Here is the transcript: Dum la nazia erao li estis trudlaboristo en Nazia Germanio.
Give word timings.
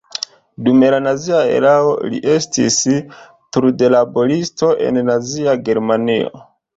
Dum 0.67 0.83
la 0.91 0.99
nazia 1.07 1.41
erao 1.57 1.91
li 2.13 2.21
estis 2.35 2.77
trudlaboristo 3.57 4.71
en 4.87 4.97
Nazia 5.11 5.55
Germanio. 5.69 6.43